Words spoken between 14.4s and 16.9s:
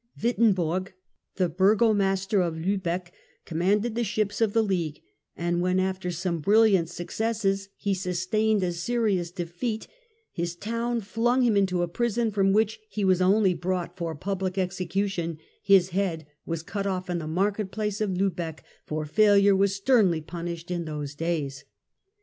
execution; his head was cut